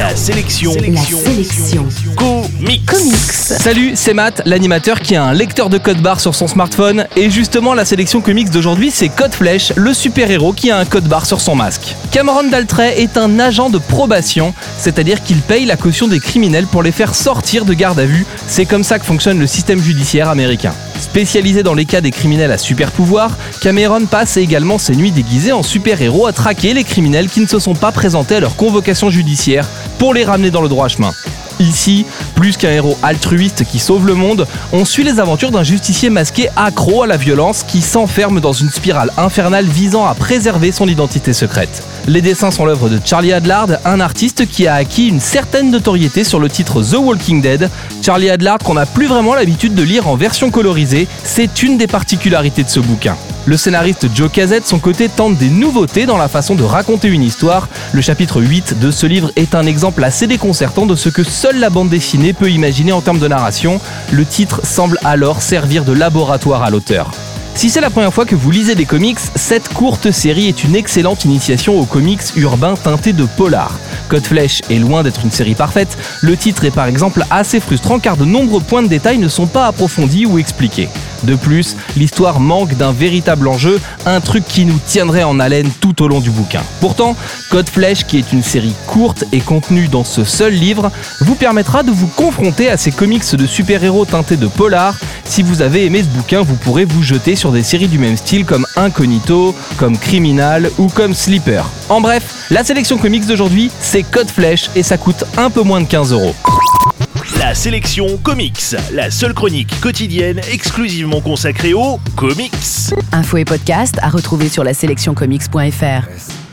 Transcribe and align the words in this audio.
La 0.00 0.16
sélection. 0.16 0.72
La 0.72 1.02
sélection. 1.02 1.86
Comics. 2.16 2.86
Comics. 2.86 3.32
Salut, 3.34 3.92
c'est 3.96 4.14
Matt, 4.14 4.40
l'animateur 4.46 4.98
qui 4.98 5.14
a 5.14 5.22
un 5.22 5.34
lecteur 5.34 5.68
de 5.68 5.76
code 5.76 6.00
barre 6.00 6.20
sur 6.20 6.34
son 6.34 6.46
smartphone. 6.46 7.06
Et 7.16 7.28
justement, 7.28 7.74
la 7.74 7.84
sélection 7.84 8.22
comics 8.22 8.48
d'aujourd'hui, 8.48 8.90
c'est 8.90 9.10
Code 9.10 9.34
Flèche, 9.34 9.74
le 9.76 9.92
super-héros 9.92 10.54
qui 10.54 10.70
a 10.70 10.78
un 10.78 10.86
code 10.86 11.06
barre 11.06 11.26
sur 11.26 11.42
son 11.42 11.54
masque. 11.54 11.94
Cameron 12.12 12.44
Daltrey 12.44 13.02
est 13.02 13.18
un 13.18 13.38
agent 13.38 13.68
de 13.68 13.76
probation, 13.76 14.54
c'est-à-dire 14.78 15.22
qu'il 15.22 15.42
paye 15.42 15.66
la 15.66 15.76
caution 15.76 16.08
des 16.08 16.18
criminels 16.18 16.66
pour 16.66 16.82
les 16.82 16.92
faire 16.92 17.14
sortir 17.14 17.66
de 17.66 17.74
garde 17.74 18.00
à 18.00 18.06
vue. 18.06 18.24
C'est 18.46 18.64
comme 18.64 18.84
ça 18.84 18.98
que 18.98 19.04
fonctionne 19.04 19.38
le 19.38 19.46
système 19.46 19.82
judiciaire 19.82 20.30
américain. 20.30 20.72
Spécialisé 21.00 21.62
dans 21.62 21.72
les 21.72 21.86
cas 21.86 22.02
des 22.02 22.10
criminels 22.10 22.52
à 22.52 22.58
super 22.58 22.92
pouvoir, 22.92 23.36
Cameron 23.62 24.04
passe 24.04 24.36
également 24.36 24.76
ses 24.76 24.94
nuits 24.94 25.10
déguisées 25.10 25.50
en 25.50 25.62
super-héros 25.62 26.26
à 26.26 26.32
traquer 26.32 26.74
les 26.74 26.84
criminels 26.84 27.30
qui 27.30 27.40
ne 27.40 27.46
se 27.46 27.58
sont 27.58 27.74
pas 27.74 27.90
présentés 27.90 28.36
à 28.36 28.40
leur 28.40 28.54
convocation 28.54 29.08
judiciaire 29.08 29.66
pour 29.98 30.12
les 30.12 30.24
ramener 30.24 30.50
dans 30.50 30.60
le 30.60 30.68
droit 30.68 30.88
chemin. 30.88 31.12
Ici, 31.58 32.04
plus 32.40 32.56
qu'un 32.56 32.70
héros 32.70 32.96
altruiste 33.02 33.64
qui 33.66 33.78
sauve 33.78 34.06
le 34.06 34.14
monde, 34.14 34.46
on 34.72 34.86
suit 34.86 35.04
les 35.04 35.20
aventures 35.20 35.50
d'un 35.50 35.62
justicier 35.62 36.08
masqué 36.08 36.48
accro 36.56 37.02
à 37.02 37.06
la 37.06 37.18
violence 37.18 37.62
qui 37.62 37.82
s'enferme 37.82 38.40
dans 38.40 38.54
une 38.54 38.70
spirale 38.70 39.12
infernale 39.18 39.66
visant 39.66 40.06
à 40.06 40.14
préserver 40.14 40.72
son 40.72 40.88
identité 40.88 41.34
secrète. 41.34 41.82
Les 42.06 42.22
dessins 42.22 42.50
sont 42.50 42.64
l'œuvre 42.64 42.88
de 42.88 42.98
Charlie 43.04 43.34
Adlard, 43.34 43.68
un 43.84 44.00
artiste 44.00 44.46
qui 44.46 44.66
a 44.66 44.76
acquis 44.76 45.08
une 45.08 45.20
certaine 45.20 45.70
notoriété 45.70 46.24
sur 46.24 46.40
le 46.40 46.48
titre 46.48 46.82
The 46.82 46.94
Walking 46.94 47.42
Dead. 47.42 47.68
Charlie 48.00 48.30
Adlard 48.30 48.56
qu'on 48.60 48.72
n'a 48.72 48.86
plus 48.86 49.06
vraiment 49.06 49.34
l'habitude 49.34 49.74
de 49.74 49.82
lire 49.82 50.08
en 50.08 50.16
version 50.16 50.50
colorisée, 50.50 51.08
c'est 51.22 51.62
une 51.62 51.76
des 51.76 51.88
particularités 51.88 52.64
de 52.64 52.70
ce 52.70 52.80
bouquin. 52.80 53.18
Le 53.46 53.56
scénariste 53.56 54.06
Joe 54.14 54.30
Casette, 54.30 54.64
de 54.64 54.68
son 54.68 54.78
côté, 54.78 55.08
tente 55.08 55.36
des 55.36 55.48
nouveautés 55.48 56.04
dans 56.04 56.18
la 56.18 56.28
façon 56.28 56.54
de 56.54 56.62
raconter 56.62 57.08
une 57.08 57.22
histoire. 57.22 57.68
Le 57.92 58.02
chapitre 58.02 58.42
8 58.42 58.78
de 58.78 58.90
ce 58.90 59.06
livre 59.06 59.32
est 59.34 59.54
un 59.54 59.64
exemple 59.64 60.04
assez 60.04 60.26
déconcertant 60.26 60.84
de 60.84 60.94
ce 60.94 61.08
que 61.08 61.24
seule 61.24 61.58
la 61.58 61.70
bande 61.70 61.88
dessinée 61.88 62.34
peut 62.34 62.50
imaginer 62.50 62.92
en 62.92 63.00
termes 63.00 63.18
de 63.18 63.28
narration. 63.28 63.80
Le 64.12 64.26
titre 64.26 64.60
semble 64.64 64.98
alors 65.04 65.40
servir 65.40 65.84
de 65.84 65.92
laboratoire 65.92 66.62
à 66.62 66.70
l'auteur. 66.70 67.12
Si 67.54 67.68
c'est 67.70 67.80
la 67.80 67.90
première 67.90 68.14
fois 68.14 68.26
que 68.26 68.36
vous 68.36 68.50
lisez 68.50 68.74
des 68.74 68.84
comics, 68.84 69.18
cette 69.34 69.68
courte 69.72 70.12
série 70.12 70.48
est 70.48 70.62
une 70.62 70.76
excellente 70.76 71.24
initiation 71.24 71.78
aux 71.80 71.84
comics 71.84 72.22
urbains 72.36 72.74
teintés 72.74 73.12
de 73.12 73.24
polar. 73.24 73.78
Code 74.08 74.26
Flèche 74.26 74.60
est 74.70 74.78
loin 74.78 75.02
d'être 75.02 75.24
une 75.24 75.30
série 75.30 75.54
parfaite, 75.54 75.98
le 76.22 76.36
titre 76.36 76.64
est 76.64 76.70
par 76.70 76.86
exemple 76.86 77.24
assez 77.30 77.58
frustrant 77.58 77.98
car 77.98 78.16
de 78.16 78.24
nombreux 78.24 78.60
points 78.60 78.82
de 78.82 78.88
détail 78.88 79.18
ne 79.18 79.28
sont 79.28 79.46
pas 79.46 79.66
approfondis 79.66 80.26
ou 80.26 80.38
expliqués. 80.38 80.88
De 81.24 81.34
plus, 81.34 81.76
l'histoire 81.96 82.40
manque 82.40 82.76
d'un 82.76 82.92
véritable 82.92 83.48
enjeu, 83.48 83.80
un 84.06 84.20
truc 84.20 84.44
qui 84.46 84.64
nous 84.64 84.78
tiendrait 84.86 85.22
en 85.22 85.38
haleine 85.40 85.70
tout 85.80 86.02
au 86.02 86.08
long 86.08 86.20
du 86.20 86.30
bouquin. 86.30 86.62
Pourtant, 86.80 87.16
Code 87.50 87.68
Flèche, 87.68 88.04
qui 88.06 88.18
est 88.18 88.32
une 88.32 88.42
série 88.42 88.74
courte 88.86 89.24
et 89.32 89.40
contenue 89.40 89.88
dans 89.88 90.04
ce 90.04 90.24
seul 90.24 90.52
livre, 90.52 90.90
vous 91.20 91.34
permettra 91.34 91.82
de 91.82 91.90
vous 91.90 92.06
confronter 92.06 92.70
à 92.70 92.76
ces 92.76 92.90
comics 92.90 93.34
de 93.34 93.46
super-héros 93.46 94.04
teintés 94.04 94.36
de 94.36 94.46
polar. 94.46 94.96
Si 95.24 95.42
vous 95.42 95.62
avez 95.62 95.84
aimé 95.84 96.02
ce 96.02 96.08
bouquin, 96.08 96.42
vous 96.42 96.56
pourrez 96.56 96.84
vous 96.84 97.02
jeter 97.02 97.36
sur 97.36 97.52
des 97.52 97.62
séries 97.62 97.88
du 97.88 97.98
même 97.98 98.16
style 98.16 98.44
comme 98.44 98.66
Incognito, 98.76 99.54
comme 99.76 99.96
Criminal 99.96 100.70
ou 100.78 100.88
comme 100.88 101.14
Sleeper. 101.14 101.68
En 101.88 102.00
bref, 102.00 102.46
la 102.50 102.64
sélection 102.64 102.98
comics 102.98 103.26
d'aujourd'hui, 103.26 103.70
c'est 103.80 104.02
Code 104.02 104.30
Flèche 104.30 104.70
et 104.74 104.82
ça 104.82 104.96
coûte 104.96 105.24
un 105.36 105.50
peu 105.50 105.62
moins 105.62 105.80
de 105.80 105.86
15 105.86 106.12
euros. 106.12 106.34
La 107.38 107.54
sélection 107.54 108.18
comics. 108.18 108.74
La 108.92 109.10
seule 109.10 109.34
chronique 109.34 109.80
quotidienne 109.80 110.40
exclusivement 110.50 111.20
consacrée 111.20 111.74
aux 111.74 111.98
comics. 112.16 112.52
Info 113.12 113.36
et 113.36 113.44
podcast 113.44 113.98
à 114.02 114.08
retrouver 114.08 114.48
sur 114.48 114.64
la 114.64 114.74
sélectioncomics.fr. 114.74 116.49